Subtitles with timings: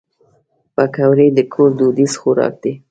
[0.75, 2.73] پکورې د کور دودیز خوراک دی